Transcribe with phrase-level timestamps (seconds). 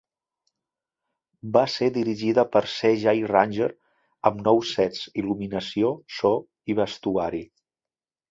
[1.57, 2.89] Va ser dirigida per C.
[3.03, 3.67] Jay Ranger,
[4.31, 6.33] amb nous sets, il·luminació, so
[6.73, 7.43] i vestuari.